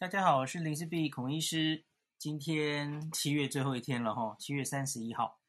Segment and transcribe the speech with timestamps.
[0.00, 1.84] 大家好，我是林氏璧孔医师。
[2.16, 5.40] 今天七月最后一天了哈，七月三十一号。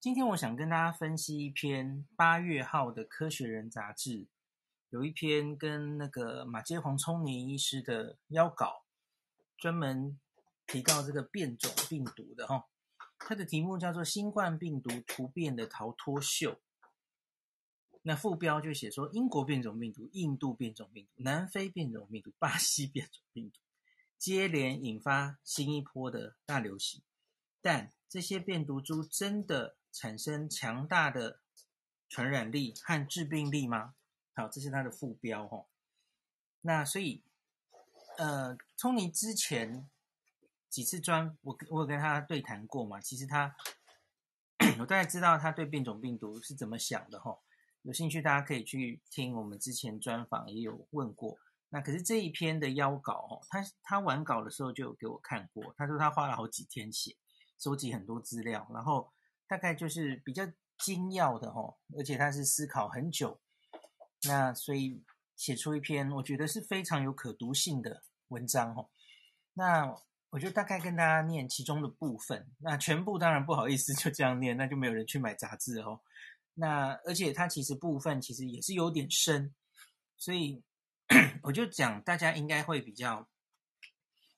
[0.00, 4.28] 今天我想跟大家分析一篇八月号的《科学人》杂志，
[4.88, 8.86] 有一篇跟那个马偕黄聪宁医师的邀稿，
[9.58, 10.18] 专门
[10.66, 12.64] 提到这个变种病毒的哈。
[13.18, 16.54] 它的题目叫做《新冠病毒突变的逃脱秀》。
[18.00, 23.60] 那副标就写说：英国变种病毒、印度变种病毒、南非变种病毒、巴西变种病毒。
[24.22, 27.02] 接连引发新一波的大流行，
[27.60, 31.40] 但这些变毒株真的产生强大的
[32.08, 33.96] 传染力和致病力吗？
[34.32, 35.66] 好，这是它的副标哦。
[36.60, 37.24] 那所以，
[38.16, 39.90] 呃，聪宁之前
[40.68, 43.56] 几次专我我有跟他对谈过嘛，其实他
[44.78, 47.36] 我大概知道他对变种病毒是怎么想的哈。
[47.82, 51.40] 有兴趣大家可以去听我们之前专访，也有问过。
[51.74, 57.16] 那可是这一篇的邀稿哦，他他完稿的时候就有给我看过，他说他花了好几天写，
[57.58, 59.10] 收集很多资料，然后
[59.48, 60.46] 大概就是比较
[60.76, 63.40] 精要的哦，而且他是思考很久，
[64.24, 65.02] 那所以
[65.34, 68.90] 写出一篇我觉得是非常有可读性的文章哦。
[69.54, 69.96] 那
[70.28, 76.02] 我就大概跟大家念其中的部分，那全部当然不好意思就这样念，那就没有人去买杂志哦。
[76.52, 79.54] 那而且它其实部分其实也是有点深，
[80.18, 80.62] 所以。
[81.42, 83.28] 我就讲，大家应该会比较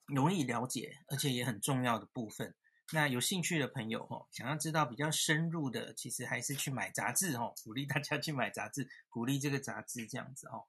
[0.06, 2.55] 容易了解，而且也很重要的部分。
[2.92, 7.55] 那有兴趣的朋友哦，想要知道比较深入的，其实还是去买杂志哦。
[7.62, 10.66] 鼓励大家去买杂志，鼓励这个杂志这样子哦。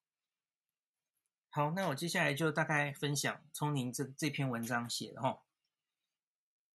[1.49, 5.41] 好，那我接下来就大概分享从您这这篇文章写的哦。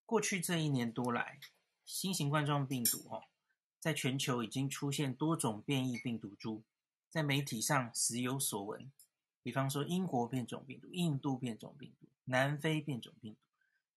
[0.06, 1.38] 过去这一年多来，
[1.84, 3.24] 新型冠状病毒哦，
[3.78, 6.64] 在全球已经出现多种变异病毒株，
[7.10, 8.90] 在媒体上时有所闻。
[9.42, 13.40] 比方说，英国变种病毒、印度变种病毒、南非变种病毒，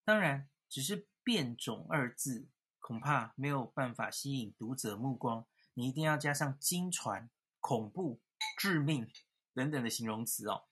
[0.05, 2.47] 当然，只是“变种”二字，
[2.80, 5.45] 恐怕没有办法吸引读者目光。
[5.73, 8.20] 你一定要加上“惊传”、“恐怖”、
[8.58, 9.09] “致命”
[9.53, 10.64] 等等的形容词哦，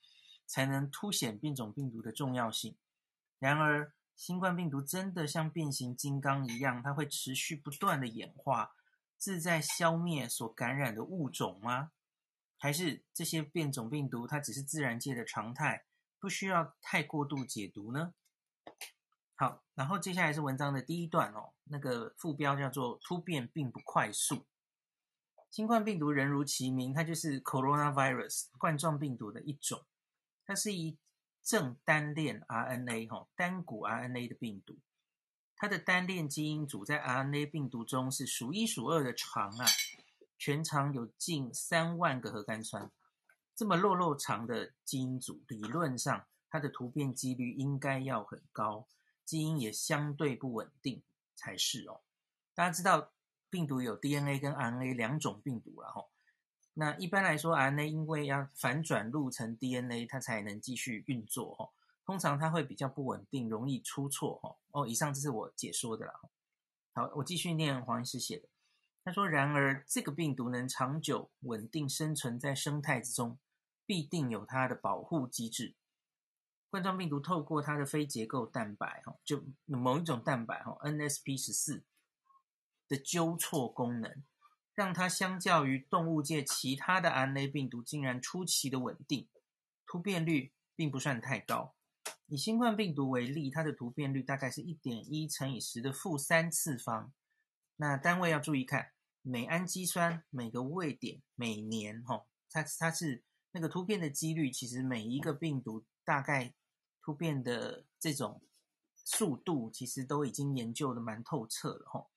[0.45, 2.75] 才能凸显变种病毒的重要性。
[3.39, 8.75] 然而，新冠病毒真的像变形金刚一样，它会持续不断的演化，
[9.17, 11.91] 自在消灭所感染的物种吗？
[12.61, 15.83] 还是这些变种病毒，它只是自然界的常态，
[16.19, 18.13] 不需要太过度解读呢？
[19.35, 24.45] 好，然后接下来是文章的第一段哦，那个副标叫做“突变并不快速”。
[25.49, 29.83] 新冠病毒人如其名，它就是 coronavirus 冠状病毒的一种，
[30.45, 30.99] 它是一
[31.43, 34.77] 正单链 RNA 哈单股 RNA 的病毒，
[35.55, 39.65] 它的单链基因组在 RNA 病毒中是数一数二的长啊。
[40.41, 42.89] 全长有近三万个核苷酸，
[43.55, 48.87] 这么肉肉长的基因组，理论上它的突变几率应该要很高，
[49.23, 51.03] 基因也相对不稳定
[51.35, 52.01] 才是哦。
[52.55, 53.11] 大家知道
[53.51, 56.05] 病毒有 DNA 跟 RNA 两种病毒了哈。
[56.73, 61.69] 那一般来说，RNA 因为要反转录成 DNA，它才能继续运作哈。
[62.03, 64.55] 通常它会比较不稳定，容易出错哈。
[64.71, 66.19] 哦，以上这是我解说的啦。
[66.93, 68.49] 好，我继续念黄医师写的。
[69.03, 73.39] 他说：“然而，这个病毒能长久稳定生存在生态之中，
[73.83, 75.75] 必定有它的保护机制。
[76.69, 81.83] 冠状病毒透过它的非结构蛋白，哈，就某一种蛋白，哈，NSP 十四
[82.87, 84.23] 的纠错功能，
[84.75, 89.27] 让它相较于动物界其他的 RNA 病毒，竟然出奇的稳定，
[89.87, 91.73] 突变率并不算太高。
[92.27, 97.11] 以新冠病毒为例，它的突变率大概是一点一乘以十的负三次方。”
[97.81, 98.91] 那单位要注意看，
[99.23, 106.53] 每氨基酸每个位点每年哈，它它是那个突变的几率，其实每一个病毒大概
[107.01, 108.43] 突变的这种
[109.03, 112.07] 速度，其实都已经研究的蛮透彻了哈。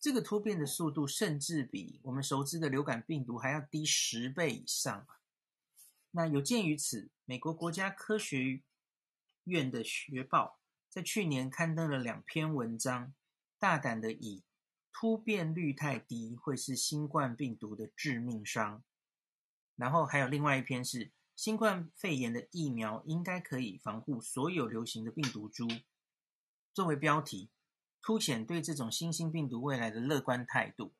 [0.00, 5.06] 这个突变的速度，甚至比我们熟知的流感病毒还要低十倍以上。
[6.12, 8.62] 那有鉴于此，美国国家科学
[9.44, 10.58] 院的学报
[10.88, 13.12] 在去年刊登了两篇文章，
[13.58, 14.42] 大胆的以
[14.98, 18.82] 突变率太低，会是新冠病毒的致命伤。
[19.74, 25.68] 然后还有另外一篇是新冠肺炎的疫苗应该可以防护所有流行的病毒株，
[26.72, 27.50] 作为标题，
[28.00, 30.94] 凸显对这种新兴病毒未来的乐观态度。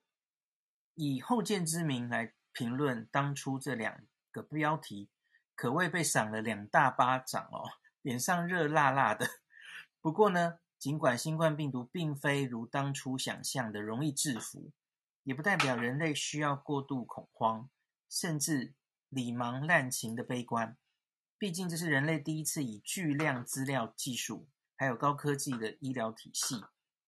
[0.95, 5.09] 以后见之明来评论当初这两个标题，
[5.55, 7.65] 可谓被赏了两大巴掌哦，
[8.03, 9.27] 脸上热辣辣的。
[10.03, 10.59] 不过呢。
[10.87, 14.71] 尽管新冠病毒并非如当初想象的容易制服，
[15.25, 17.69] 也不代表人类需要过度恐慌，
[18.09, 18.73] 甚至
[19.09, 20.79] 礼盲滥情的悲观。
[21.39, 26.63] 毕竟这是人类第一次以巨量资料技术，还有高科技的医疗体系，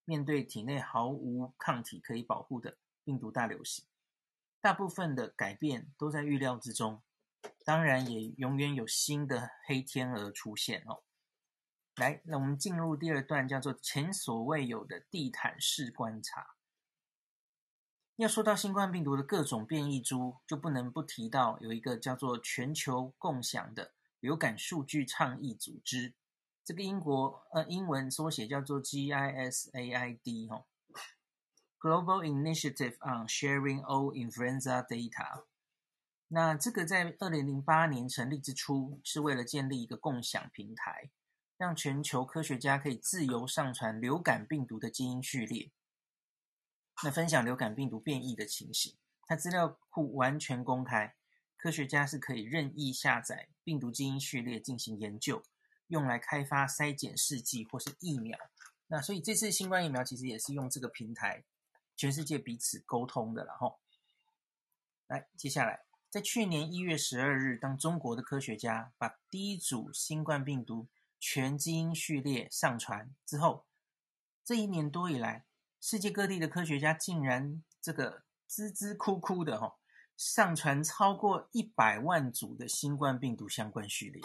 [0.05, 3.85] 面对体内毫无抗体可以保护的病毒大流行。
[4.61, 7.01] 大部分的改变都在预料之中，
[7.65, 11.05] 当然也永远有新的黑天鹅出现哦。
[11.99, 16.55] 来，那我们进入第二段，叫做前所未有的地毯式观察。
[18.15, 26.15] 要说到新冠病毒的各种变异株，就不能不提到有一个叫做全球共享的流感数据倡议组织，
[26.65, 30.65] 这个英国呃英文缩写叫做 GISAID 哈
[31.81, 35.45] ，Global Initiative on Sharing All Influenza Data。
[36.29, 41.11] 那这个在二零零八年成立之初，是为了建立一个共享平台。
[41.59, 45.73] 让全球科学家可以自由上传流感病毒的基因序列，
[47.03, 48.95] 那分享流感病毒变异的情形。
[49.27, 51.17] 它资料库完全公开，
[51.57, 55.43] 科学家是可以任意下载病毒基因序列进行研究，
[55.89, 58.39] 用来开发筛检试剂或是疫苗。
[58.87, 61.45] 那所以这次新冠疫苗其实也是用这个平台，
[61.97, 63.77] 全世界彼此沟通的了哈。
[65.09, 70.87] 来，接下来在去年一月十二日，当中国的科学家把第一组新冠病毒
[71.21, 73.67] 全基因序列上传之后，
[74.45, 75.45] 这一年多以来，
[75.81, 79.77] 世界各地的科学家竟然这个孜孜哭哭的哈，
[80.17, 84.23] 上传超过一百万组的新冠病毒相关序列。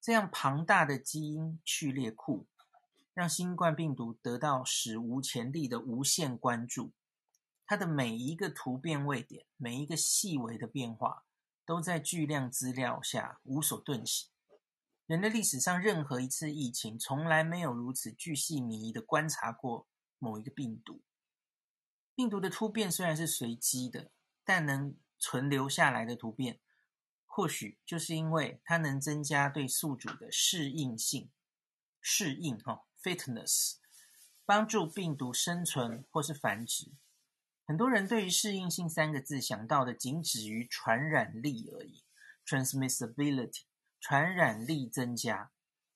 [0.00, 2.46] 这样庞大的基因序列库，
[3.12, 6.92] 让新冠病毒得到史无前例的无限关注。
[7.66, 11.24] 它的每一个突变位点，每一个细微的变化，
[11.64, 14.28] 都在巨量资料下无所遁形。
[15.10, 19.88] 人类历史上任何一次疫情，从来没有如此巨细靡遗的观察过
[20.20, 21.02] 某一个病毒。
[22.14, 24.12] 病毒的突变虽然是随机的，
[24.44, 26.60] 但能存留下来的突变，
[27.26, 31.28] 或许就是因为它能增加对宿主的适应性，
[32.00, 33.78] 适应哈，fitness，
[34.44, 36.92] 帮助病毒生存或是繁殖。
[37.66, 42.04] 很多人对于适应性三个字想到的仅止于传染力而已
[42.46, 43.62] ，transmissibility。
[44.00, 45.50] 传染力增加，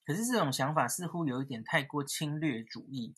[0.05, 3.15] 可是这种想法似乎有一点太过侵略主义。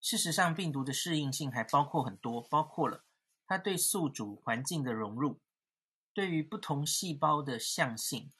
[0.00, 3.04] 事实上，病毒的适应性还包括很多，包括了
[3.46, 5.38] 它对宿主环境的融入，
[6.12, 8.32] 对于不同细胞的向性，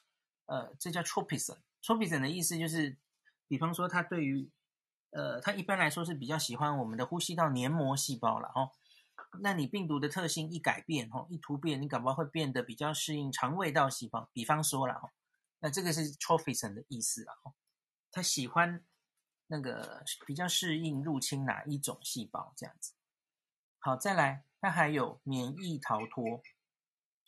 [0.47, 1.59] 呃，这叫 tropism。
[1.81, 2.97] tropism 的意思就是，
[3.47, 4.51] 比方说它对于，
[5.11, 8.71] 呃，它一般来说是比较喜欢我们的呼吸道黏膜细胞了哦。
[9.41, 14.29] 那你病毒的特性一改变，哦，一突变，你搞不好会变得比较适应肠胃道细胞。
[14.33, 15.11] 比方说了，哦。
[15.63, 17.55] 那这个是 trophism 的意思啊，
[18.11, 18.83] 他喜欢
[19.47, 22.91] 那个比较适应入侵哪一种细胞这样子。
[23.79, 26.43] 好，再来，它还有免疫逃脱，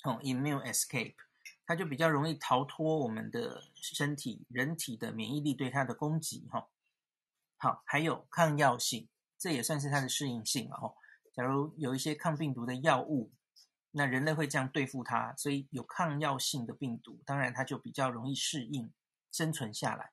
[0.04, 1.16] 哦，immune escape，
[1.66, 6.68] 它就比较容易逃脱我们的身体人体的免疫力对它的攻击哈。
[7.56, 10.96] 好，还有抗药性，这也算是它的适应性了哦。
[11.34, 13.32] 假如有一些抗病毒的药物。
[13.98, 18.92] 那人类会这样对付它，所以有抗药性的病毒，当然它就比较容易适应
[19.32, 20.12] 生存下来。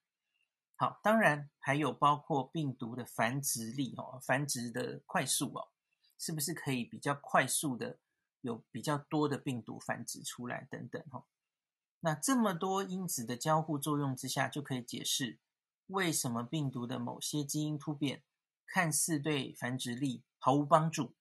[0.76, 5.68] 好，当然还有包括病毒的繁殖力哦，繁殖的快速哦，
[6.16, 7.98] 是不是可以比较快速的
[8.42, 11.24] 有比较多的病毒繁殖出来等等哈？
[11.98, 15.40] 那这么多因子的交互作用之下，就可以解释
[15.88, 18.22] 为什么病毒的某些基因突变
[18.64, 21.14] 看似对繁殖力毫无帮助。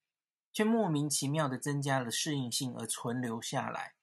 [0.53, 3.93] 却莫名其妙的增加了适应性而存留下来。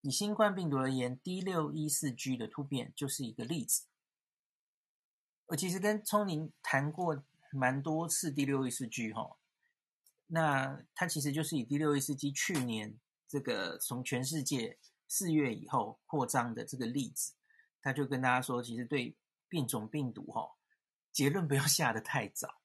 [0.00, 3.84] 以新冠病毒而言，D614G 的突变就是一个例子。
[5.46, 7.22] 我其实跟聪宁谈过
[7.52, 9.36] 蛮多次 D614G 哈，
[10.26, 12.98] 那它其实就是以 D614G 去年
[13.28, 17.34] 这个从全世界四月以后扩张的这个例子，
[17.80, 19.16] 他就跟大家说，其实对
[19.48, 20.54] 变种病毒哈，
[21.12, 22.60] 结论不要下得太早。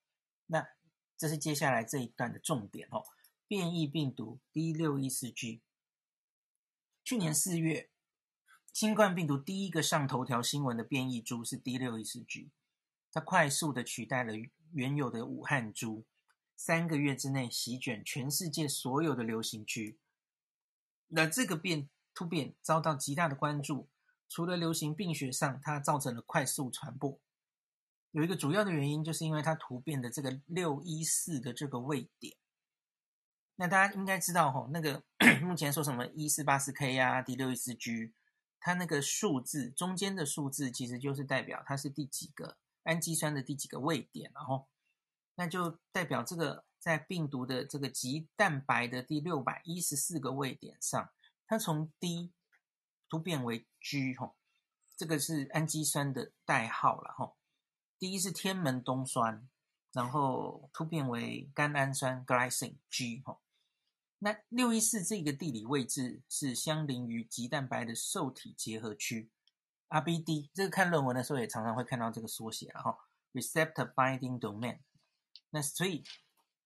[0.47, 0.67] 那
[1.17, 3.03] 这是接下来这一段的重点哦。
[3.49, 5.61] 变异病毒 D614G，
[7.03, 7.89] 去年四月，
[8.71, 12.51] 新冠病毒第一个上头条新闻的变异株是 D614G，
[13.11, 14.33] 它快速的取代了
[14.71, 16.05] 原有的武汉株，
[16.55, 19.97] 三个月之内席卷全世界所有的流行区。
[21.07, 23.89] 那这个变突变遭到极大的关注，
[24.27, 27.19] 除了流行病学上，它造成了快速传播，
[28.11, 32.37] 有一个主要的原因，就是因为它突变的这个六一四的这个位点。
[33.61, 35.03] 那大家应该知道吼，那个
[35.43, 38.13] 目前说什么一四八四 K 呀，D 六一四 G，
[38.57, 44.69] 它那个数字中间的数字其实就是代表它是第几个氨基酸的第几个位点，然后
[45.35, 51.11] 那就代表这个在病毒的这个棘蛋白的第六百一十四个位点上，
[51.45, 52.31] 它从 D
[53.09, 54.37] 突变为 G 吼，
[54.95, 57.33] 这个是氨基酸的代号了哈。
[57.97, 59.49] 第一是天门冬酸，
[59.91, 63.37] 然后突变为甘氨酸 glycine G 哈。
[64.21, 69.29] 那六一四这个地理位置是相邻于棘蛋白的受体结合区
[69.87, 72.97] ，RBD 这个看论文的时候也常常会看到这个缩写然后
[73.31, 74.79] ，receptor binding domain。
[75.51, 76.03] 那所以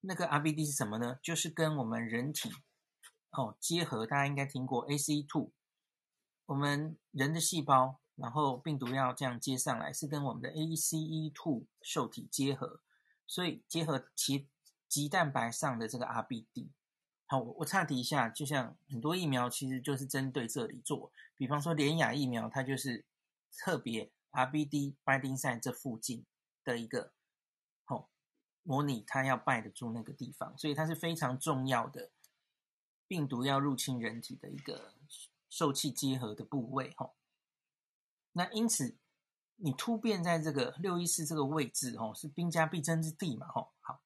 [0.01, 1.19] 那个 RBD 是什么呢？
[1.21, 2.51] 就是跟我们人体
[3.29, 5.51] 哦结合，大家应该听过 ACE2，
[6.47, 12.81] 我们人的细胞，然后病毒要这样接上来，是跟我们的 ACE2 受体结合，
[13.27, 14.49] 所以结合其
[14.89, 16.69] 棘蛋白上的这个 RBD。
[17.39, 23.05] 我我岔题一下，就像很多疫苗其实就是针对这里做，比方说联雅疫苗，它就是
[23.57, 26.25] 特别 RBD binding site 这附近
[26.63, 27.13] 的一个，
[27.85, 28.07] 哦，
[28.63, 32.11] 模拟它要 bind 住那个地方，所以它是非常重要的
[33.07, 34.93] 病毒要入侵人体的一个
[35.49, 37.11] 受器结合的部位，哈。
[38.33, 38.97] 那因此
[39.57, 43.71] 你突变在这个六一四这个位置，哦，是兵家必争之地嘛，吼。
[43.79, 44.01] 好，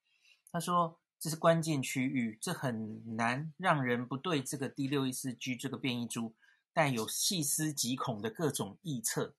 [0.51, 0.99] 他说。
[1.19, 6.35] 这是关键区域，这很难让人不对这个 D614G 这个变异株
[6.73, 9.35] 带有细思极恐的各种臆测。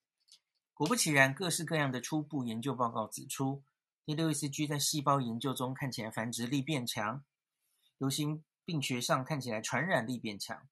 [0.73, 3.63] 果不其然，各式各样的初步研究报告指出
[4.05, 7.23] ，D614G 在细胞研究中看起来繁殖力变强，
[7.97, 10.67] 流行病学上看起来传染力变强，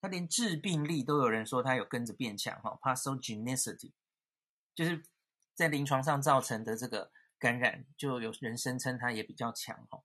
[0.00, 3.92] 它连致病力都有人说它有跟着变强哈，pathogenicity，
[4.74, 5.02] 就是
[5.54, 10.02] 在临床上造成的这个感染，就有人声称它也比较强哈。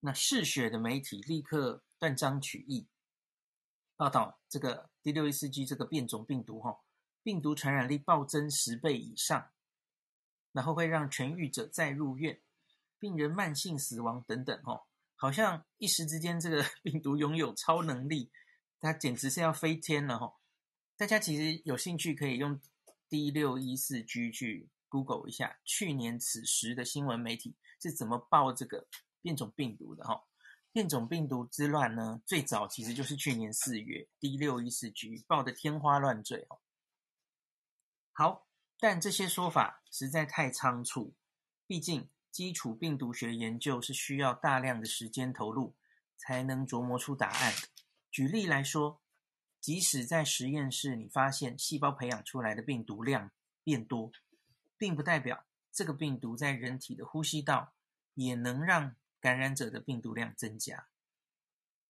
[0.00, 2.86] 那嗜血的媒体立刻断章取义
[3.96, 6.78] 报道，这个 D614G 这个变种病毒哈，
[7.24, 9.50] 病毒传染力暴增十倍以上，
[10.52, 12.40] 然后会让痊愈者再入院，
[13.00, 14.86] 病人慢性死亡等等哈，
[15.16, 18.30] 好像一时之间这个 病毒拥有超能力，
[18.78, 20.38] 它简直是要飞天了哈！
[20.96, 22.60] 大家其实有兴趣可以用
[23.10, 28.86] D614G 去 Google 一下，去年此时的新闻媒体是怎么报这个。
[29.22, 30.24] 变种病毒的哈，
[30.72, 36.60] 变种病毒之乱呢，最早其实就是去年四月，D614G 爆得天花乱坠哦。
[38.12, 38.46] 好，
[38.78, 41.14] 但这些说法实在太仓促，
[41.66, 45.74] 毕竟基础病毒学研究是需要大量的时间投入
[46.16, 47.68] 才能琢磨出答案的。
[48.10, 49.00] 举例来说，
[49.60, 53.30] 即使在实验室你发现细胞培养出来的病毒量
[53.64, 54.10] 变多，
[54.76, 57.72] 并不代表这个病毒在人体的呼吸道
[58.14, 60.88] 也能让感染者的病毒量增加，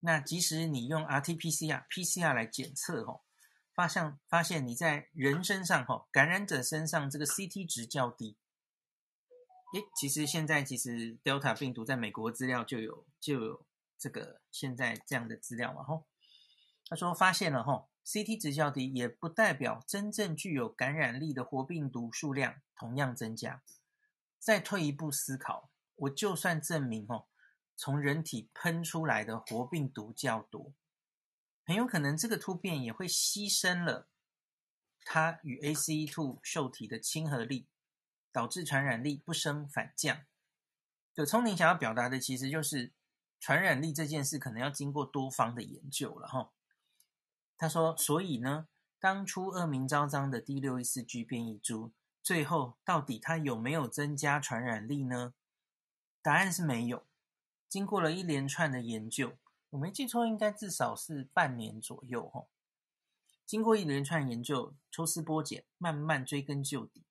[0.01, 3.23] 那即使你用 RT-PCR、PCR 来检测哦，
[3.75, 8.37] 发现发现你在人身上哈，感染者身上这个 CT 值较低。
[9.75, 13.67] 诶，其实现在其实 Delta 病毒在美国资料就有就有
[13.99, 16.07] 这个现在这样的资料嘛吼。
[16.89, 23.63] 他说发现了哈，CT 值较低也不代表真正具有感染力的活病毒数量同样增加。
[24.39, 25.69] 再退一步思考。
[25.99, 27.27] 我就算证明哦，
[27.77, 30.73] 从人体喷出来的活病毒较多，
[31.65, 34.09] 很有可能这个突变也会牺牲了
[35.05, 37.69] 它与 ACE2 受体的亲和力，
[38.33, 40.25] 导致传染力不升反降。
[41.15, 42.93] 就聪明想要表达的，其实就是
[43.41, 46.53] 传染力这件事可能要经过多方的研究了哈。
[47.57, 48.69] 他说，所以呢，
[49.01, 55.35] 当初恶名昭彰的 D 六一四 G 变异株，最后到底它有没有增加传染力呢？
[56.29, 57.07] 答案是没有。
[57.71, 59.39] 经过了一连串的研究，
[59.71, 62.29] 我没记错，应该至少是半年左右。
[62.29, 62.49] 哈，
[63.47, 67.07] 经过一连串研究，抽丝剥茧，慢慢追根究底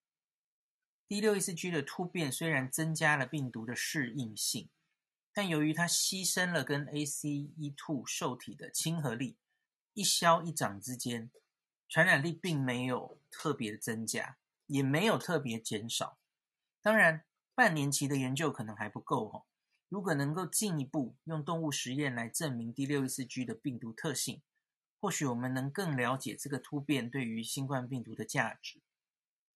[1.07, 4.69] ，D614G 的突变虽然增加了病毒的适应性，
[5.33, 9.39] 但由于它牺牲了跟 ACE2 受体的亲和力，
[9.93, 11.31] 一消一长之间，
[11.89, 16.19] 传染力并没有特别增加，也没有特别减少。
[16.83, 17.23] 当然。
[17.57, 19.45] 半年期的研究可能还不够哦。
[19.89, 24.43] 如果能够进一步用动物实验来证明 D614G 的病毒特性，
[24.99, 28.79] 或许我们能更了解这个突变对于新冠病毒的价值。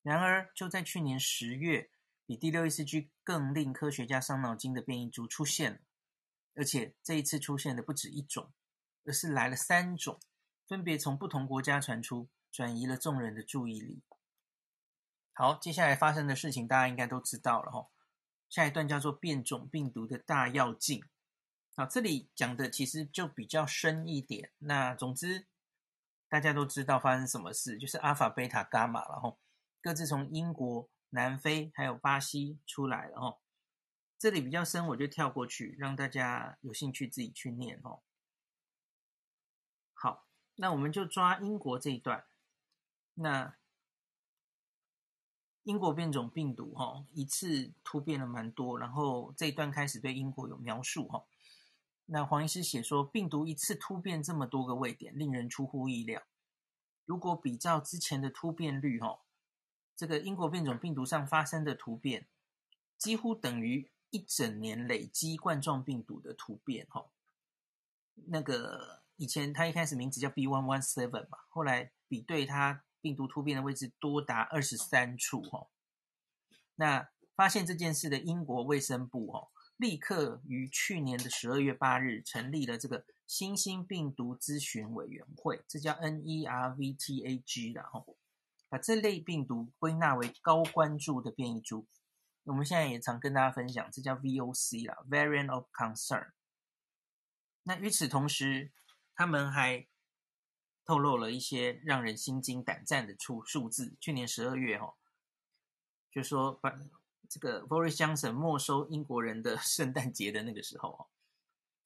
[0.02, 1.92] 然而，就在去年十月，
[2.26, 5.78] 比 D614G 更令科学家伤脑筋的变异株出现了，
[6.56, 8.52] 而且这一次出现的不止一种，
[9.06, 10.20] 而是来了三种，
[10.68, 14.02] 分别从不同国家传出，转移了众人的注意力。
[15.42, 17.90] 好，接下来发生的事情大家应该都知道了哈。
[18.48, 21.04] 下一段叫做变种病毒的大跃进。
[21.76, 24.52] 好，这里讲的其实就比较深一点。
[24.60, 25.48] 那总之
[26.30, 29.36] 大家都知道发生什么事，就是阿法、贝塔、伽马了哈，
[29.82, 33.40] 各自从英国、南非还有巴西出来了哈。
[34.20, 38.04] 这里比较深，我就跳过去，让大家有兴趣自己去念哦。
[39.96, 42.26] 好，那我们就抓英国这一段。
[43.16, 43.56] 那
[45.64, 51.24] 英国变种病毒哈，一次突变了蛮多，然后这一段开始对英国有描述哈。
[52.08, 56.24] 那黄医师写说，病毒一次突变这么多个位点，令人出乎意料。
[57.06, 59.20] 如果比较之前的突变率哈，
[59.96, 62.28] 这个英国变种病毒上发生的突变，
[62.98, 67.06] 几乎等于一整年累积冠状病毒的突变哈。
[68.16, 72.84] 那个以前它一开始名字叫 B117 嘛，后来比对它。
[73.02, 75.68] 病毒突变的位置多达二十三处哈，
[76.76, 88.18] 那发现这件事的英国卫生部哦，立刻于去年的十二月八日成立了这个新兴病毒咨询委员会，这叫 NERVTAG 然后
[88.70, 91.88] 把这类病毒归纳为高关注的变异株。
[92.44, 96.32] 我们现在也常跟大家分享，这叫 VOC 啦，Variant of Concern。
[97.64, 98.72] 那与此同时，
[99.14, 99.88] 他们还
[100.86, 103.96] 透露了一些让人心惊胆战的数数字。
[104.00, 104.96] 去年十二月，哦，
[106.12, 106.78] 就说把
[107.30, 111.08] 这个 Boris Johnson 没收英国人的 圣诞节的那个时候，哦，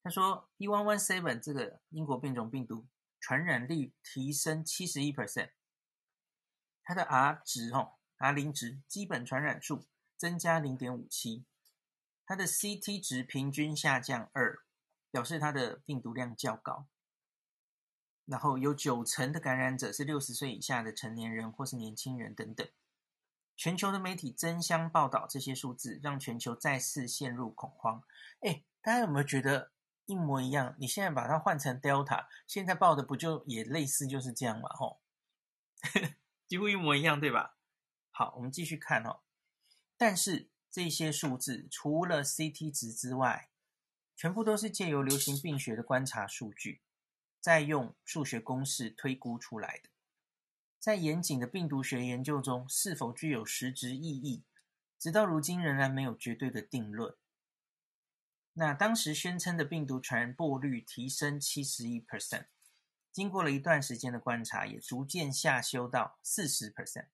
[0.02, 2.86] 他说 B117 这个英国变种病毒
[3.20, 5.50] 传染率提升七十一 percent，
[6.82, 9.86] 它的 R 值，哦，R 零值基本传染数
[10.16, 11.44] 增加零点五七，
[12.24, 14.64] 它的 CT 值平均下降二，
[15.10, 16.88] 表示它的病毒量较高。
[18.26, 22.68] 然后有九成的感染者是六十岁以下的成年人或是年轻人等等。
[23.56, 28.02] 全球的媒体争相报道这些数字，让全球再次陷入恐慌。
[28.40, 29.72] 哎，大家有没有觉得
[30.04, 30.76] 一模一样？
[30.78, 34.68] 你现在把它换成 Delta，现在报的不就也类似就是这样嘛？
[34.74, 35.00] 吼，
[36.46, 37.56] 几乎一模一样，对吧？
[38.10, 39.20] 好，我们继续看哦。
[39.96, 43.48] 但是这些数字除了 CT 值之外，
[44.14, 46.82] 全部都是借由流行病学的观察数据。
[47.46, 49.88] 再用数学公式推估出来的，
[50.80, 54.42] 在严谨的病毒学研究中是否具有实质意义，
[54.98, 57.16] 直到如今仍然没有绝对的定论。
[58.54, 62.48] 那当时宣称的病毒传播率提升七十一 percent，
[63.12, 67.06] 经过了一段时间的观察，也逐渐下修到四十 percent。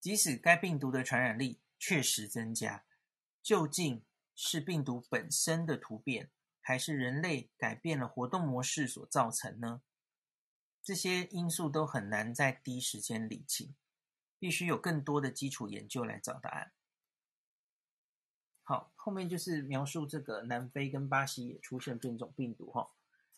[0.00, 2.84] 即使该病毒的传染力确实增加，
[3.42, 4.04] 究竟
[4.36, 6.30] 是病毒本身的突变，
[6.66, 9.82] 还是人类改变了活动模式所造成呢？
[10.82, 13.76] 这些因素都很难在第一时间理清，
[14.40, 16.72] 必须有更多的基础研究来找答案。
[18.64, 22.90] 好，后面就是描述这个南非跟巴西也出现变种病毒哈。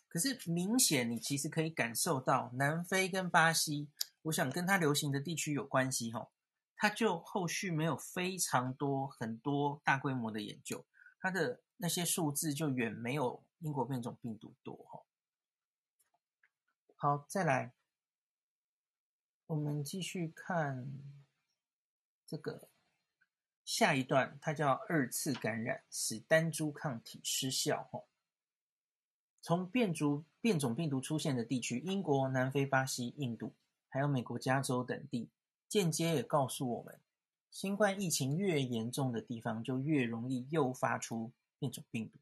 [0.07, 3.89] 可是明显你其实可以感受到南非跟巴西，
[4.23, 6.31] 我想跟它流行的地区有关系哈。
[6.75, 10.83] 它就后续没有非常多很多大规模的研究，
[11.19, 11.61] 它的。
[11.81, 15.01] 那些数字就远没有英国变种病毒多哈。
[16.97, 17.73] 好，再来，
[19.45, 20.85] 我们继续看
[22.27, 22.67] 这个
[23.63, 28.03] 下一段，它叫二次感染使单株抗体失效哈。
[29.41, 33.55] 从变株变种病毒出现的地区，英国、南非、巴西、印度，
[33.87, 35.31] 还有美国加州等地，
[35.69, 36.99] 间接也告诉我们，
[37.51, 41.31] 新冠疫情越严重的地方，就越容易诱发出。
[41.61, 42.17] 变种病毒，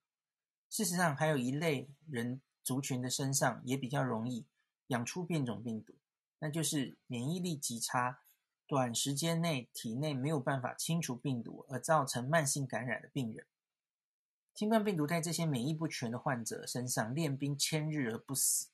[0.68, 4.48] 事实上还有一类人族群的身上也比较容易
[4.88, 5.94] 养出变种病毒，
[6.40, 8.18] 那就是免疫力极差，
[8.66, 13.46] 短时间内体内没有办法清除病毒而造成慢性感染的病人。
[14.56, 18.70] 新冠病毒在这些免疫不全的患者身上练兵千日而不死，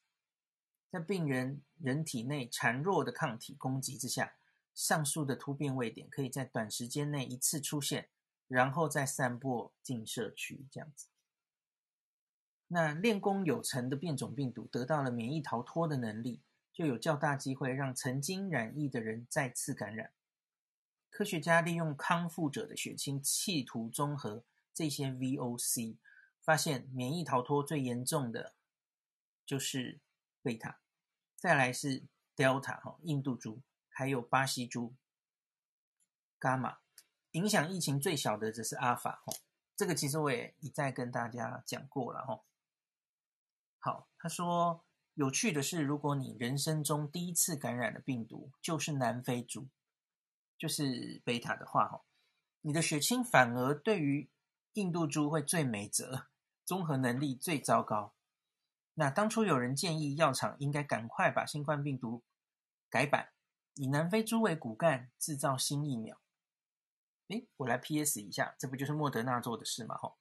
[0.90, 4.34] 在病人人体内孱弱的抗体攻击之下，
[4.74, 8.10] 上述的突变位点可以在短时间内一次出现。
[8.50, 11.08] 然后再散播进社区，这样子。
[12.68, 20.12] 那练功有成的变种病毒得到了免疫逃脱的能力，就有较大机会让曾经染疫的人再次感染。
[21.10, 25.98] 科学家利用康复者的血清，企图中和这些 VOC，
[26.40, 28.54] 发现免疫逃脱最严重的
[29.46, 30.00] 就是
[30.44, 30.80] 贝塔，
[31.36, 32.04] 再来是
[32.36, 33.62] Delta 哈，印度株，
[33.94, 34.96] 还有巴西株，
[36.40, 36.80] 伽马。
[37.32, 39.34] 影响疫情最小的则是阿法，吼，
[39.76, 42.46] 这个其实我也一再跟大家讲过了，吼。
[43.80, 44.84] 好，他说
[45.16, 49.68] 有趣的是，如果你人生中第一次感染的病毒就是南非株，
[50.58, 52.06] 就是贝塔的话，吼，
[52.62, 54.30] 你的血清反而对于
[54.74, 56.28] 印度株会最没辙，
[56.64, 58.14] 综合能力最糟糕。
[58.94, 62.24] 那当初有人建议药厂应该赶快把新冠病毒
[62.92, 63.33] 改版，
[63.76, 66.20] 以南非猪为骨干制造新疫苗。
[67.30, 69.98] 诶，我来 PS 一下，这不就是莫德纳做的事吗？
[69.98, 70.18] 吼，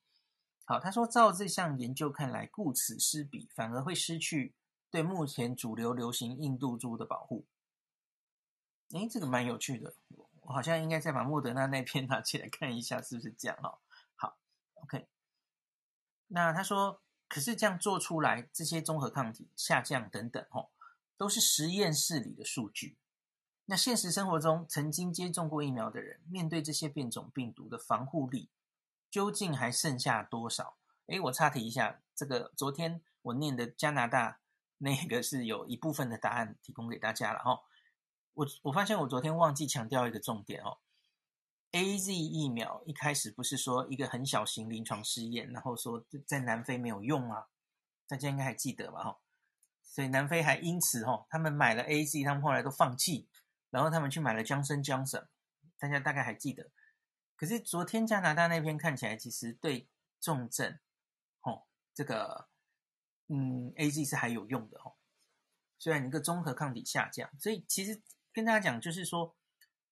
[0.64, 4.54] 好，他说，照这项研究看来，顾此失彼，反而会失去
[4.90, 7.44] 对目前主流流行印度猪的保护。
[8.92, 9.94] 诶，这个蛮有趣的，
[10.42, 13.78] 我好像应该再把莫德纳那篇拿起来看一下，是不是这样哦？
[14.14, 14.38] 好
[14.74, 15.08] ，OK。
[16.28, 20.70] 那他说，可是这样做出来，这些中和抗体下降等等，哦，
[21.16, 22.96] 都是实验室里的数据。
[23.66, 28.50] 那现实生活中，曾经接种过疫苗的人，面对这些变种病毒的防护力，
[29.10, 30.76] 究竟还剩下多少？
[31.06, 34.40] 诶，我插题一下，这个昨天我念的加拿大
[34.78, 37.60] 那个是有一部分的答案提供给大家了，哦。
[38.34, 40.78] 我我发现我昨天忘记强调一个重点哦
[41.72, 47.48] ，AZ 疫苗一开始不是说一个很小型临床试验，然后说在南非没有用啊，
[48.08, 49.04] 大家应该还记得吧？
[49.04, 49.18] 哈，
[49.82, 53.28] 所以南非还因此哈，他们买了 AZ，他们后来都放弃，
[53.72, 55.26] 然后他们去买了 Johnson Johnson，
[55.76, 56.70] 大家大概还记得。
[57.34, 59.88] 可是昨天加拿大那边看起来其实对
[60.20, 60.78] 重症，
[61.40, 62.48] 哦，这个
[63.26, 64.94] 嗯 AZ 是还有用的哦，
[65.76, 68.00] 虽然一个综合抗体下降，所以其实。
[68.34, 69.36] 跟大家讲，就是说，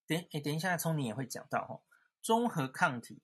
[0.06, 1.82] 等诶等一下，聪明也会讲到哈，
[2.22, 3.22] 综合抗体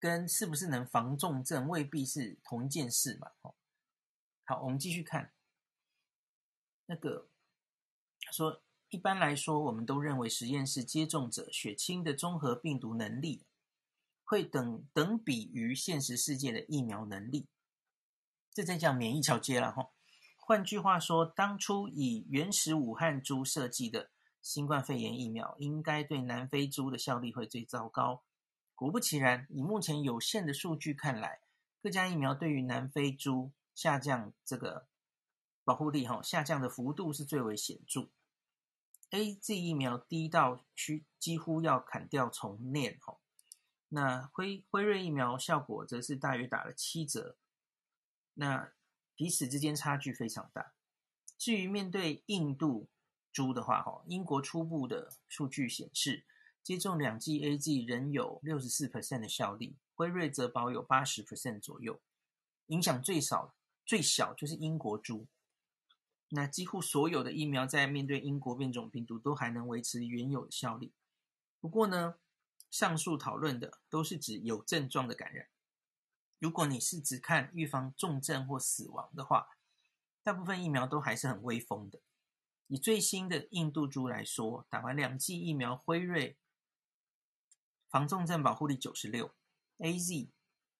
[0.00, 3.30] 跟是不是能防重症未必是同一件事嘛。
[4.44, 5.32] 好，我们继续看
[6.86, 7.28] 那个
[8.32, 8.60] 说，
[8.92, 13.46] 一般来说，我们都认为实验室接种者血清的中和病毒能力
[14.22, 17.48] 会等等比于现实世界的疫苗能力，
[18.52, 19.88] 这在讲免疫桥接了哈。
[20.36, 24.10] 换句话说，当初以原始武汉猪设计的
[24.42, 28.22] 新冠肺炎疫苗，应该对南非猪的效力会最糟糕。
[28.74, 31.40] 果不其然，以目前有限的数据看来，
[31.80, 34.86] 各家疫苗对于南非猪下降这个
[35.64, 38.10] 保护力，哈，下降的幅度是最为显著。
[39.12, 43.18] AZ 疫苗低到需几乎要砍掉重练，哈。
[43.88, 47.36] 那辉辉瑞疫苗效果则是大约打了七折。
[48.34, 48.72] 那
[49.14, 50.72] 彼此之间差距非常大。
[51.36, 52.88] 至于面对印度
[53.30, 56.24] 猪的话，哈，英国初步的数据显示，
[56.62, 62.00] 接种两剂 AZ 仍有六十四 percent 的效力，辉瑞则保有八十 percent 左右。
[62.68, 65.26] 影响最少、最小就是英国猪。
[66.34, 70.94] 那几乎所有的疫苗在面对英国变种病毒都还能维持原有的效力。
[71.60, 72.14] 不过呢，
[72.70, 75.48] 上述讨论的都是指有症状的感染。
[76.38, 79.50] 如果你是只看预防重症或死亡的话，
[80.22, 82.00] 大部分疫苗都还是很威风的。
[82.66, 86.38] 以最新的印度猪来说，打完两剂疫苗，辉瑞
[87.90, 89.34] 防重症保护力九十六
[89.76, 90.30] ，AZ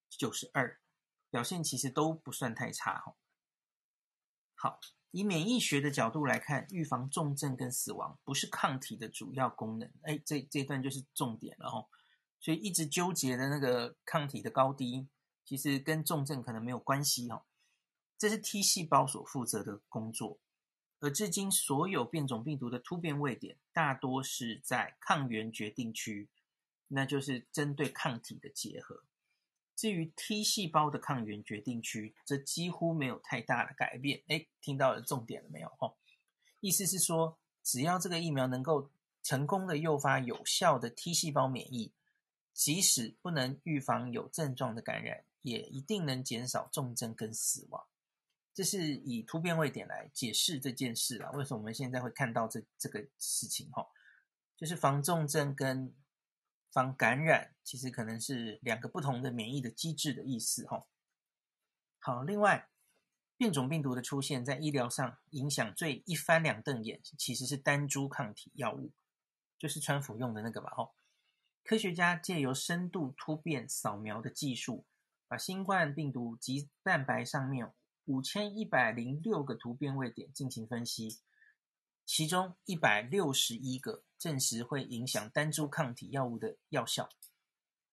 [0.09, 0.81] 九十二，
[1.29, 3.15] 表现其实都不算太差哈。
[4.55, 4.81] 好，
[5.13, 9.89] 以免疫学的角度来看，预防重症跟死亡不是抗体的主要功能。
[10.03, 11.87] 哎，这这段就是重点了哈。
[12.41, 15.07] 所以一直纠结的那个抗体的高低。
[15.45, 17.43] 其实跟重症可能没有关系哦，
[18.17, 20.39] 这是 T 细胞所负责的工作。
[21.01, 26.29] 而至今所有变种病毒的突变位点大多是在抗原决定区，
[26.87, 29.03] 那就是针对抗体的结合。
[29.75, 34.23] 至于 T 细胞的抗原决定区，则几乎没有太大的改变。
[34.29, 35.69] 诶，听到了重点了没有？
[35.81, 35.95] 哦，
[36.61, 38.91] 意思是说，只要这个疫苗能够
[39.23, 41.93] 成功的诱发有效的 T 细胞免疫，
[42.53, 45.25] 即使不能预防有症状的感染。
[45.43, 47.85] 也一定能减少重症跟死亡，
[48.55, 51.33] 这是以突变位点来解释这件事啊。
[51.33, 53.69] 为什么我们现在会看到这这个事情？
[53.73, 53.85] 哈，
[54.57, 55.93] 就是防重症跟
[56.73, 60.67] 防感染，其实可能是两个不同的免疫的机制的意思。
[60.67, 60.87] 哈，
[62.01, 62.71] 好，另外
[63.37, 68.91] 变种病毒的出现在医疗上影响最一翻两瞪眼，其实是单株抗体药物，
[69.59, 70.71] 就是川普用的那个吧？
[70.71, 70.91] 哈，
[71.63, 74.87] 科学家借由深度突变扫描的技术。
[75.29, 77.73] 把新冠病毒及蛋白上面
[78.05, 81.21] 五千一百零六个突变位点进行分析，
[82.05, 87.09] 其中一百六十一个证实会影响单株抗体药物的药效，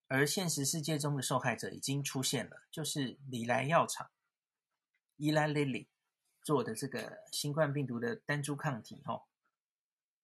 [0.07, 4.11] 而现实世界中的受害者已经出现了，就是礼来药厂
[5.17, 5.87] Eli Lilly
[6.43, 9.25] 做的这个新冠病毒的单株抗体，哈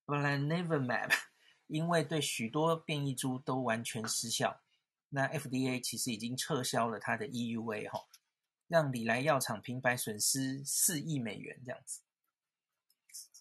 [0.05, 1.11] Bamlanivimab
[1.65, 4.61] 因为对许多变异株都完全失效。
[5.09, 8.05] 那 FDA 其实已经撤销了它的 EUA 哈，
[8.67, 12.01] 让礼来药厂平白损失四亿美元这样子。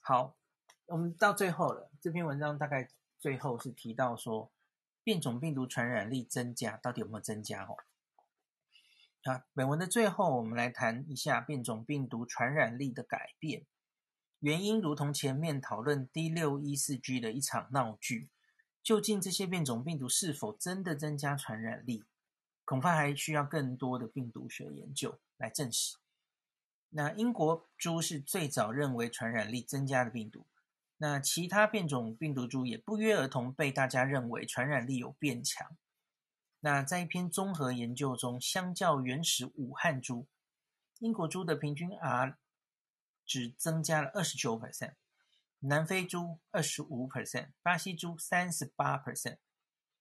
[0.00, 0.38] 好，
[0.86, 4.50] 我们到最后了，这篇文章大概最后是提到说，
[5.02, 7.64] 变种病毒传染力增加，到底有没有增加？
[7.64, 7.76] 哦，
[9.24, 13.64] 啊，本文的最后，我们来谈一下变种病毒传染力的改变。
[14.40, 18.28] 原因如同前面讨论 D614G 的一场闹剧。
[18.82, 22.04] 究竟这些变种病毒是否真的增加传染力？
[22.66, 25.96] 恐怕还需要更多的病毒学研究来证实。
[26.90, 30.44] 那英国猪是最早认为传染力增加的病毒，
[30.96, 35.76] 那其他变种病毒株也不约而同被大家认为传染力有变强。
[36.60, 40.28] 那在一篇综合研究中，相较原始武汉株，
[41.00, 42.38] 英国株的平均 R
[43.26, 44.94] 值增加了二十九 percent，
[45.58, 49.38] 南非株二十五 percent，巴西株三十八 percent，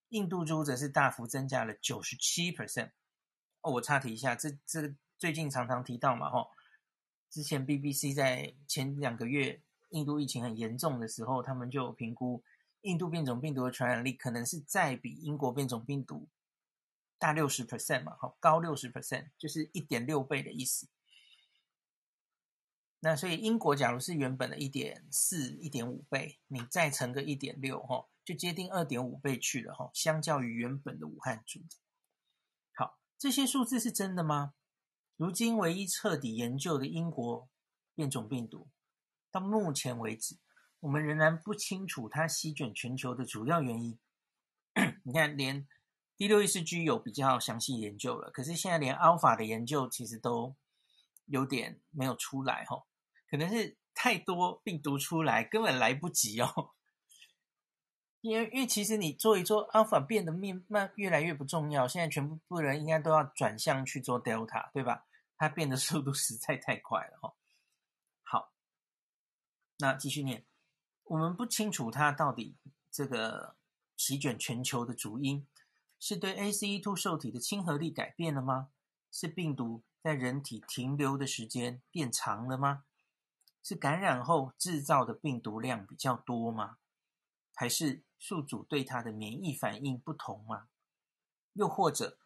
[0.09, 2.91] 印度株则是大幅增加了九十七 percent。
[3.61, 6.49] 哦，我插题一下，这这最近常常提到嘛，吼，
[7.29, 9.61] 之前 BBC 在前两个月。
[9.93, 12.43] 印度疫情很严重的时候，他们就评估
[12.81, 16.27] 印度变种病毒的传染力可能是再比英国变种病毒
[17.17, 20.89] 大六十 percent 嘛，好，高六十 percent，就是一点六倍的意思。
[22.99, 29.91] 那所以英国假如是原本的一点四、一点五倍，你再乘个一点六，哈，就接近二点五倍去了，哈。
[29.93, 31.61] 相较于原本的武汉株，
[32.73, 34.53] 好，这些数字是真的吗？
[35.15, 37.47] 如今唯一彻底研究的英国
[37.93, 38.67] 变种病毒。
[39.33, 40.37] 到目前为止，
[40.79, 43.97] 我们仍然不清楚它席卷全球的主要原因。
[45.03, 45.67] 你看，连
[46.19, 50.55] D614G 有比较详细研究了，可是现在连 Alpha 的研究其实都
[51.25, 52.83] 有点没有出来哈，
[53.27, 56.69] 可能是太多病毒出来，根本来不及哦。
[58.21, 65.07] 因为因为其实你做一做 Alpha 变得面慢越来越不重要，现在全部部人应该都要转向去做 Delta，对吧？
[65.37, 67.33] 它变的速度实在太快了哈。
[69.77, 70.45] 那继续念，
[71.03, 72.55] 我们不清楚它到底
[72.91, 73.55] 这个
[73.97, 75.47] 席卷全球的主因
[75.99, 78.69] 是对 ACE2 受体的亲和力改变了吗？
[79.11, 82.85] 是病毒在人体停留的时间变长了吗？
[83.63, 86.77] 是感染后制造的病毒量比较多吗？
[87.53, 90.67] 还是宿主对它的免疫反应不同吗？
[91.53, 92.17] 又或者，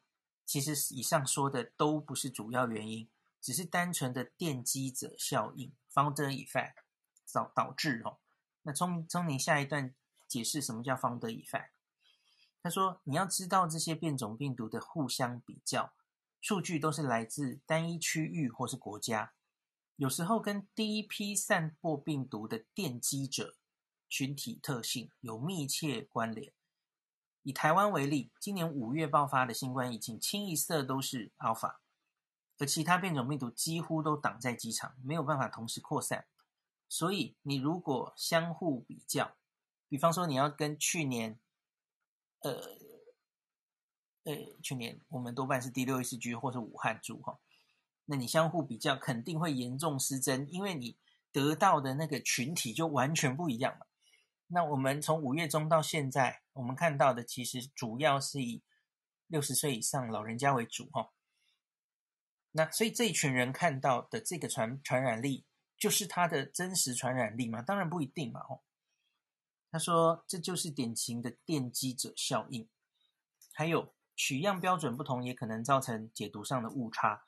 [0.45, 3.09] 其实以上说的都不是主要原因，
[3.41, 6.86] 只是单纯的奠基者效应 （founder effect）。
[7.33, 8.19] 导导致哦，
[8.63, 9.93] 那聪聪明下一段
[10.27, 11.69] 解释什么叫 founder effect。
[12.61, 15.93] 他说，你要知道这些变种病毒的互相比较
[16.41, 19.33] 数据都是来自单一区域或是国家，
[19.95, 23.55] 有时候跟第一批散播病毒的奠基者
[24.09, 26.51] 群体特性有密切关联。
[27.43, 31.77] 以台湾为例，今年五月爆发的新冠疫情，清一色都是 Alpha，
[32.57, 36.25] 而其他变种病毒几乎都挡在机场，没有办法同时扩散。
[36.89, 39.35] 所以，你如果相互比较，
[39.89, 41.37] 比方说你要跟去年，
[42.39, 42.77] 呃，
[44.23, 47.39] 呃，去年我们多半是 D614G 或是武汉住哈，
[48.05, 50.97] 那你相互比较肯定会严重失真，因为你
[51.33, 53.87] 得到的那个群体就完全不一样了。
[54.47, 58.63] 那我们从五月中到现在，我们看到的其实主要是以
[59.27, 61.11] 六十岁以上老人家为主哈。
[62.51, 65.45] 那所以这一群人看到的这个传传染力。
[65.77, 67.61] 就是它的真实传染力吗？
[67.61, 68.41] 当然不一定嘛。
[68.49, 68.61] 哦，
[69.69, 72.67] 他说这就是典型的奠基者效应。
[73.53, 77.25] 还有取样标准不同，也可能造成解读上的误差。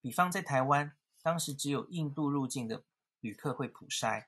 [0.00, 2.84] 比方在台湾，当时只有印度入境的
[3.20, 4.26] 旅客会普筛，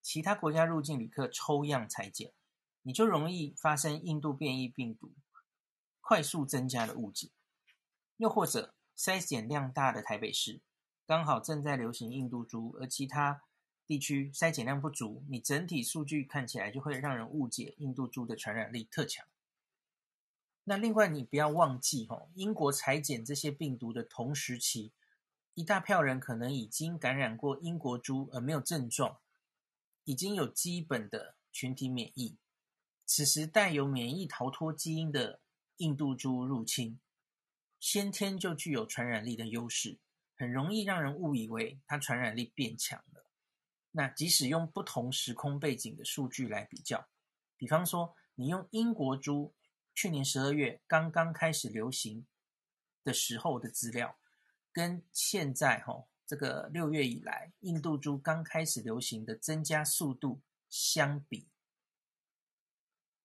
[0.00, 2.32] 其他国家入境旅客抽样裁剪，
[2.82, 5.12] 你就容易发生印度变异病毒
[6.00, 7.30] 快速增加的误解。
[8.16, 10.60] 又或者筛检量大的台北市。
[11.06, 13.42] 刚好正在流行印度株，而其他
[13.86, 19.26] 地区筛检量不足，你整体数据看起来就会让人误解印度株的传染力特强。
[20.64, 24.92] 那另外，你不要忘记哦，英国裁剪这些病毒的同时期，
[25.54, 29.18] 一大票人可能已经感染过英国猪而没有症状，
[30.04, 32.38] 已经有基本的群体免疫。
[33.04, 35.40] 此时带有免疫逃脱基因的
[35.78, 37.00] 印度猪入侵，
[37.80, 39.98] 先天就具有传染力的优势。
[40.42, 43.24] 很容易让人误以为它传染力变强了。
[43.92, 47.06] 那即使用不同时空背景的数据来比较，
[47.56, 49.54] 比方说你用英国猪
[49.94, 52.26] 去年十二月刚刚开始流行
[53.04, 54.18] 的时候的资料，
[54.72, 61.46] 跟现在哈这个六月以来印度猪刚开始流行的增加速度相比，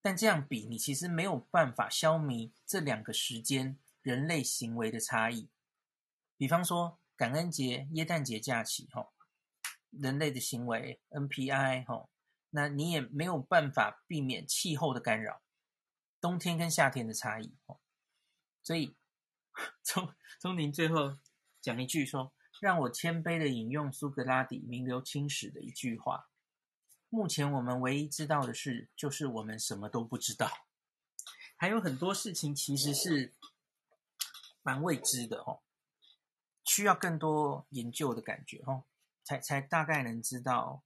[0.04, 5.50] 但这样比你其实没有办法消弭这两个时间人类行为的差异。
[6.38, 7.00] 比方说。
[7.18, 9.10] 感恩节、耶诞节假期，哈，
[9.90, 12.08] 人类的行为 NPI，哈，
[12.52, 15.42] 那你也没有办法避免气候的干扰，
[16.22, 17.56] 冬天跟夏天的差异，
[18.62, 18.96] 所以
[19.82, 21.18] 从从您最后
[21.60, 26.30] 讲一句说，让我谦卑的引用苏格拉底名留青史的一句话：
[27.10, 30.48] 目前我们唯一知道的事，就是我们什么都不知道，
[31.56, 33.34] 还有很多事情其实是
[34.62, 35.64] 蛮未知的，哈。
[36.68, 38.84] 需要更多研究的感觉，哦，
[39.24, 40.84] 才才大概能知道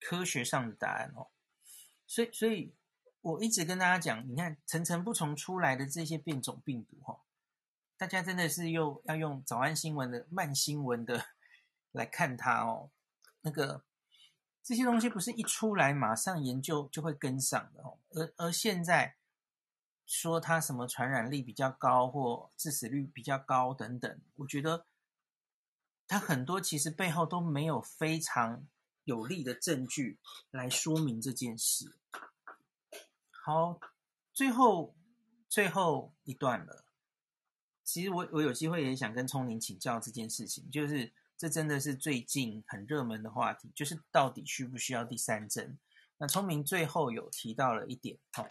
[0.00, 1.28] 科学上的答案哦。
[2.06, 2.74] 所以，所以
[3.20, 7.22] 我一直跟大家讲，你看层层不从出来的这些变种病毒哈，
[7.96, 11.26] 大家真的是又要用早安新闻的慢新闻的
[11.92, 12.90] 来看它哦。
[13.42, 13.84] 那个
[14.62, 19.19] 这些东西不是一出来马上研究就会跟上的哦，而而现在。
[20.12, 24.84] 说它什么传染力比较高或致死率比较高等等，我觉得
[26.08, 28.66] 它很多其实背后都没有非常
[29.04, 30.18] 有力的证据
[30.50, 31.96] 来说明这件事。
[33.30, 33.78] 好，
[34.32, 34.96] 最后
[35.48, 36.84] 最后一段了。
[37.84, 45.78] 其实我我有机会也想跟聪明请教这件事情，就是这真的是最近很热门的话题，就是到底需不需要第三针？
[46.18, 48.48] 那聪明最后有提到了一点，好。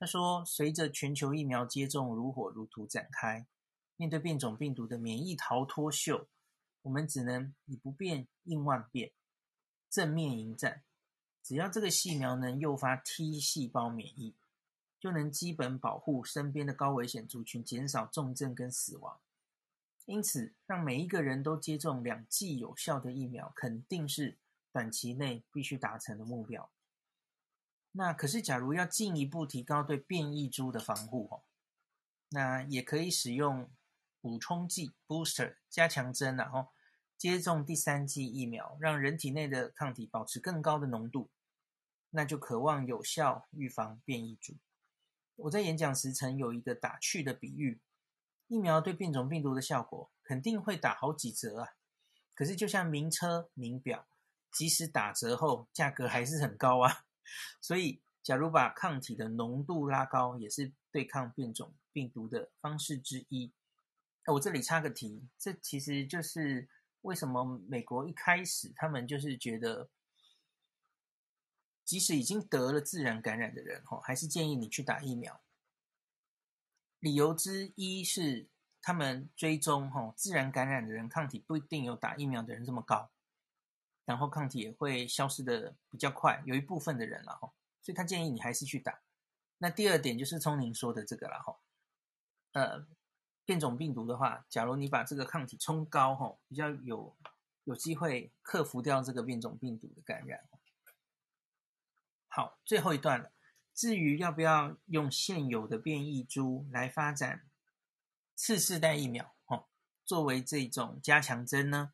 [0.00, 3.46] 他说：“随着全球疫苗接种如火如荼展开，
[3.96, 6.26] 面对变种病毒的免疫逃脱秀，
[6.80, 9.12] 我们只能以不变应万变，
[9.90, 10.82] 正面迎战。
[11.42, 14.34] 只要这个细苗能诱发 T 细胞免疫，
[14.98, 19.20] 就能基本保护身边的高危险族群，减少重症跟死亡。
[20.06, 24.38] 因此，让每一个人都接种两剂有效的疫苗，肯定是
[24.72, 26.70] 短期内必须达成的目标。”
[27.92, 31.42] 那可是，假如要进一步提高对变异株的防护哦，
[32.28, 33.68] 那也可以使用
[34.20, 36.68] 补充剂 （booster） 加强针，然后
[37.18, 41.30] 接种第三剂疫苗，让人体内的抗体保持更高的浓度，
[42.10, 44.56] 那就渴望有效预防变异株。
[45.34, 47.80] 我在演讲时曾有一个打趣的比喻：
[48.46, 51.70] 疫苗对变种病毒的效果肯定会打好几折啊！
[52.36, 54.06] 可是，就像名车名表，
[54.52, 57.04] 即使打折后，价格还是很高啊。
[57.60, 63.52] 所以，假如把抗体的浓度拉高，也是对抗变种病毒的方式之一。
[64.26, 66.68] 我这里插个题，这其实就是
[67.00, 69.88] 为什么美国一开始他们就是觉得，
[71.84, 75.40] 即使已经得了自然感染的人，吼，还是建议你去打疫苗。
[77.00, 78.48] 理由之一是，
[78.82, 83.10] 他们追踪吼自然感染的人抗体不一定有打疫苗的人这么高。
[84.04, 89.00] 然后抗体也会消失的比较快，有一部分的人了哈，所以他建议你还是去打。
[89.58, 91.58] 那第二点就是聪宁说的这个了哈，
[92.52, 92.86] 呃，
[93.44, 97.14] 变种病毒的话，假如你把这个抗体冲高哈，比较有
[97.64, 100.48] 有机会克服掉这个变种病毒的感染。
[102.28, 103.30] 好，最后一段了。
[103.74, 107.48] 至于要不要用现有的变异株来发展
[108.34, 109.66] 次世代疫苗，哈，
[110.04, 111.92] 作为这种加强针呢？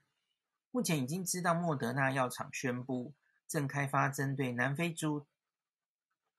[0.77, 3.15] 目前已经知道，莫德纳药厂宣布
[3.49, 5.25] 正开发针对南非猪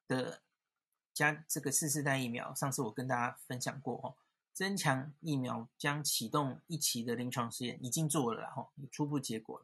[0.08, 0.44] 的
[1.12, 2.54] 加这个四世代疫苗。
[2.54, 4.14] 上次我跟大家分享过哦，
[4.54, 9.60] 增强疫苗将启动一期的临床试验，已经做了啦，哈，有初步结果。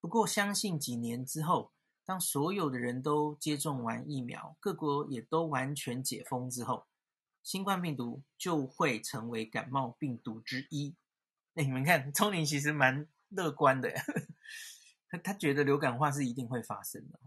[0.00, 1.72] 不过，相信几年之后，
[2.04, 6.86] 当所有的人都接种完疫苗，各国也都完全解封之后，
[7.42, 10.94] 新冠病毒就会成为感冒病毒之一。
[11.54, 13.08] 那你们看，聪明其实蛮。
[13.32, 14.02] 乐观的呀，
[15.08, 17.18] 他他觉得流感化是一定会发生的，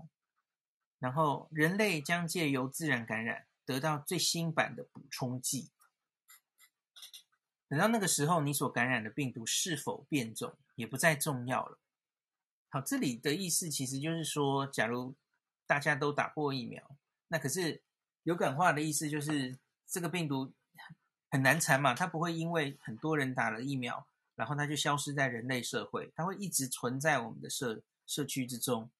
[0.99, 5.71] 然后人类将借由自然感染得到最新版的补充剂。
[7.67, 11.79] 等到那个时候，你所感染的病毒是否变种也不再重要了。
[12.69, 15.15] 好，这里的意思其实就是说，假如
[15.65, 16.97] 大家都打过疫苗，
[17.29, 17.81] 那可是
[18.21, 20.53] 流感化的意思就是这个病毒
[21.31, 24.07] 很难缠嘛，它不会因为很多人打了疫苗。
[24.35, 28.91] 然后它就消失在人类社会，它会一直存在我们的社社区之中，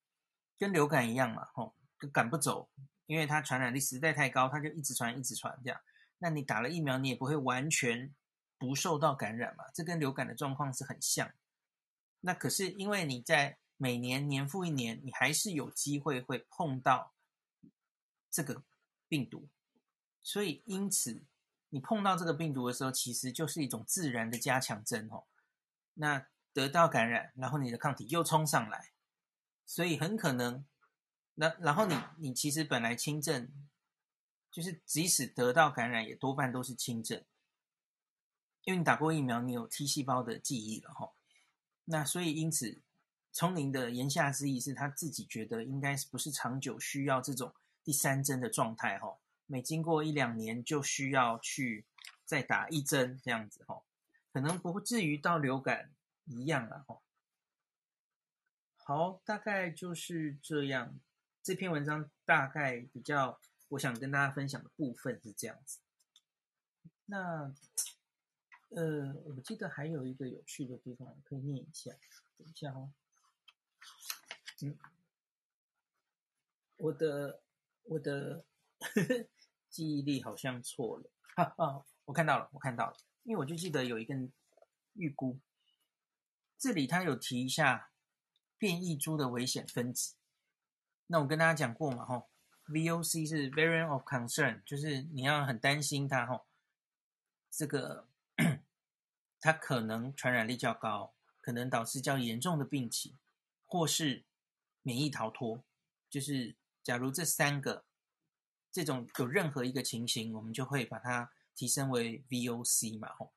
[0.57, 1.75] 跟流感一样嘛，吼，
[2.11, 2.69] 赶不走，
[3.05, 5.79] 因为它传染力实在太高，它就一直传，一直传这样。
[6.19, 8.15] 那你打了疫苗，你也不会完全
[8.57, 11.31] 不受到感染嘛，这跟流感的状况是很像。
[12.21, 17.13] 那可是因为你在每年年复一年，你还是有机会会碰到
[18.31, 18.63] 这个
[19.07, 19.49] 病毒，
[20.23, 21.23] 所以因此。
[21.69, 25.25] 你碰到这个病毒的时候，其实就是一种自然的加强针哦。
[25.95, 28.91] 那得到感染，然后你的抗体又冲上来，
[29.65, 30.65] 所以很可能，
[31.35, 33.51] 那然后你你其实本来轻症，
[34.49, 37.23] 就是即使得到感染，也多半都是轻症，
[38.63, 41.11] 因为你打过疫苗，你有 T 细胞的记忆了哈。
[41.85, 42.81] 那所以因此，
[43.33, 47.53] 聪明的言下之意是他自己觉得应该是不是长久需要这种
[47.83, 49.17] 第三针的状态哈。
[49.47, 51.85] 每经过一两年就需要去
[52.23, 53.83] 再打一针这样子哈，
[54.31, 55.93] 可能不至于到流感
[56.25, 57.01] 一样了哈。
[58.77, 60.99] 好，大概就是这样。
[61.41, 63.39] 这篇文章大概比较
[63.69, 65.79] 我想跟大家分享的部分是这样子。
[67.05, 67.53] 那
[68.69, 71.91] 呃，我记得还有一个有趣的地方可以念一下，
[72.37, 72.91] 等一下哦。
[74.61, 74.77] 嗯。
[76.77, 77.41] 我的
[77.83, 78.43] 我的
[79.75, 84.15] 记忆力好像错了，哈哈，我看到了，我看到了，因为我就记得有一个
[84.93, 85.37] 预估，
[86.57, 87.91] 这里他有提一下
[88.57, 90.15] 变异株的危险分子。
[91.07, 92.29] 那我跟大家讲过嘛，吼
[92.67, 96.45] ，VOC 是 Variant of Concern，就是你要很担心它，吼，
[97.51, 98.07] 这个
[99.41, 103.17] 它可能传染力较高，可能导致较严重的病情，
[103.65, 104.23] 或是
[104.83, 105.61] 免疫逃脱。
[106.09, 107.83] 就是假如这三个
[108.75, 113.31] 这种有任何一个情形，我们就会把它提升为 VOC 嘛，吼。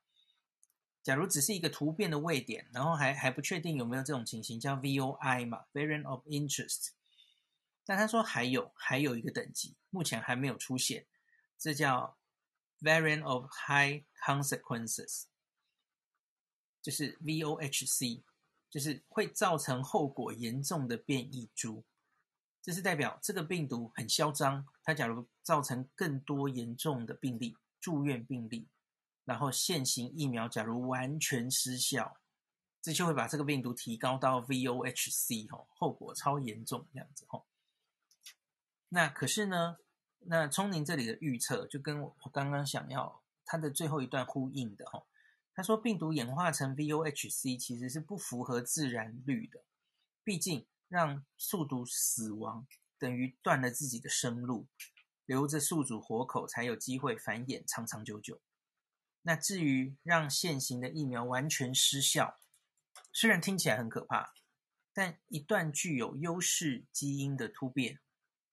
[1.01, 6.89] 假如只是一个突变的位点，然后还还不确定有没有这种情形，叫 VOI 嘛，Variant of Interest。
[7.85, 11.07] 但他说还有还有一个等级，目前还没有出现，
[11.57, 12.17] 这叫
[12.81, 15.23] variant of high consequences，
[16.81, 18.23] 就是 VOHC，
[18.69, 21.85] 就是会造成后果严重的变异株。
[22.69, 28.67] 这是代表这个病毒很嚣张，它假如造成更多严重的病例、住院病例，
[29.25, 32.17] 然后现行疫苗假如完全失效，
[32.79, 37.47] 这就会把这个病毒提高到 VOHC 吼，后果超严重这样子吼。
[38.89, 39.77] 那可是呢，
[40.19, 45.07] 那聪宁这里的预测就跟我刚刚想要它的最后一段呼应的哈，
[45.55, 49.63] 他说病毒演化成 VOHC 其实是不符合自然律的，
[50.23, 52.67] 毕竟让宿主死亡
[52.97, 54.67] 等于断了自己的生路，
[55.25, 58.41] 留着宿主活口才有机会繁衍长长久久。
[59.21, 62.37] 那至于让现行的疫苗完全失效，
[63.13, 64.33] 虽然听起来很可怕，
[64.91, 67.99] 但一段具有优势基因的突变。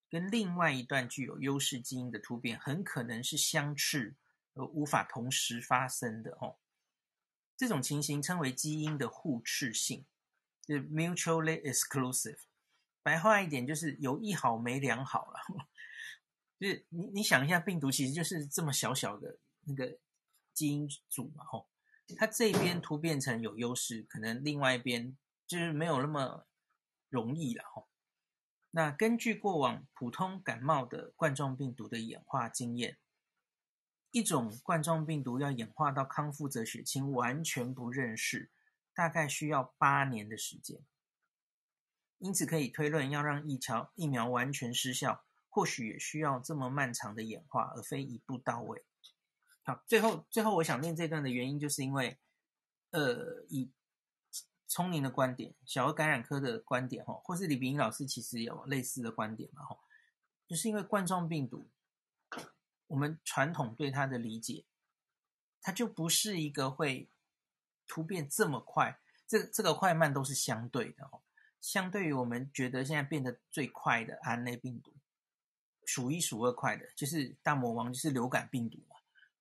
[0.09, 4.15] 跟另外一段具有优势基因的突变很可能是相斥
[4.55, 6.59] 而无法同时发生的哦。
[7.57, 10.07] 这种情形称为基因的互斥性，
[10.67, 12.39] 是 mutually exclusive。
[13.03, 15.41] 白话一点就是有一好没两好了。
[16.59, 19.99] 就是你你想一下，病毒其实就是这么小小的那个
[20.55, 21.69] 基因组嘛，吼，
[22.17, 26.47] 它这边突变成有优势，可能另外一边就是没有那么
[27.11, 27.89] 容易了，吼。
[28.71, 32.99] 那根据过往普通感冒的冠状病毒的演化经验，
[34.11, 38.51] 一种冠状病毒要演化到康复者血清完全不认识，
[38.97, 40.81] 大概需要八年的时间。
[42.19, 48.85] 因此可以推论，要让疫苗疫苗完全失效，或许也需要这么漫长的演化，而非一步到位。
[49.63, 52.19] 好，最后最后我想念这段的原因，就是因为，
[52.91, 53.71] 呃，以。
[54.69, 59.79] 聪明的观点，小儿感染科的观点，哈，或是李秉英老师其实有类似的观点嘛，哈，
[60.49, 61.71] 就是因为冠状病毒，
[62.89, 64.65] 我们传统对它的理解，
[65.63, 67.09] 它就不是一个会
[67.87, 71.23] 突变这么快，这这个快慢都是相对的，哦，
[71.61, 74.93] 相对于我们觉得现在变得最快的 RNA 病毒，
[75.85, 78.97] 数一数二快的，就是大魔王，就是流感病毒嘛，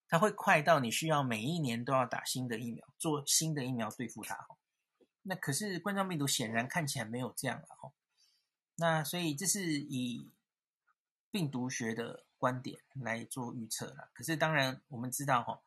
[0.08, 4.48] 它会快到你需要每一年都要打新的疫苗，做新的疫苗对付它，
[5.24, 7.92] 那可是冠状病毒显然看起来没有这样了哈，
[8.76, 10.32] 那所以这是以
[11.32, 14.10] 病毒学的观点来做预测了。
[14.14, 15.62] 可是当然我们知道哈，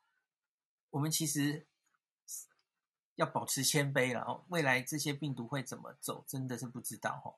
[0.91, 1.67] 我们其实
[3.19, 4.47] 要保持谦卑了哦。
[4.49, 7.37] 未来这些病毒会怎么走，真的是不知道哈。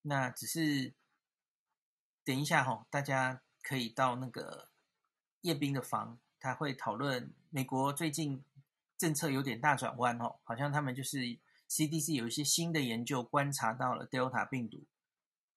[0.00, 0.94] 那只是
[2.24, 4.70] 等一下哈，大家可以到那个
[5.42, 8.44] 叶斌的房，他会讨论美国最近。
[8.98, 11.18] 政策有点大转弯哦，好像他们就是
[11.68, 14.86] CDC 有一些新的研究观察到了 Delta 病毒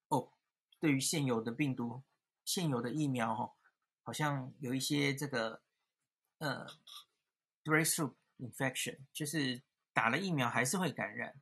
[0.07, 0.31] 哦，
[0.79, 2.01] 对于现有的病毒、
[2.43, 3.53] 现有的疫苗哦，
[4.01, 5.61] 好像有一些这个
[6.39, 6.65] 呃
[7.63, 9.61] breakthrough infection，就是
[9.93, 11.35] 打了疫苗还是会感染，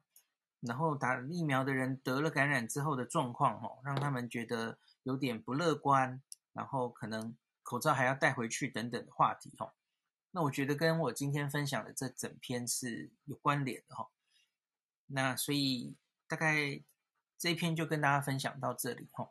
[0.62, 6.22] 然后打疫苗的人得了感染之后的状况哦，让他们觉得有点不乐观，
[6.54, 9.74] 然后可能口罩还要带回去等等的话题哦。
[10.32, 14.10] 那我觉得跟我今天分享的这整篇是有关联的哈。
[15.08, 15.96] 那所以
[16.28, 16.82] 大概
[17.38, 19.30] 这一篇就跟大家分享到这里哈。